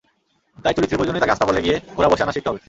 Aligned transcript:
তাই 0.57 0.73
চরিত্রের 0.73 0.97
প্রয়োজনেই 0.99 1.21
তাঁকে 1.21 1.35
আস্তাবলে 1.35 1.63
গিয়ে 1.65 1.77
ঘোড়া 1.95 2.09
বশে 2.11 2.23
আনা 2.23 2.33
শিখতে 2.35 2.49
হবে। 2.49 2.59